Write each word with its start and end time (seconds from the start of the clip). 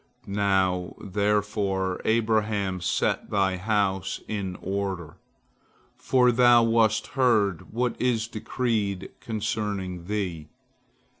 Now, 0.25 0.95
therefore, 0.99 2.01
Abraham, 2.05 2.81
set 2.81 3.29
thy 3.29 3.57
house 3.57 4.19
in 4.27 4.55
order, 4.59 5.17
for 5.95 6.31
thou 6.31 6.63
wast 6.63 7.05
heard 7.09 7.71
what 7.71 8.01
is 8.01 8.27
decreed 8.27 9.11
concerning 9.19 10.05
thee." 10.05 10.47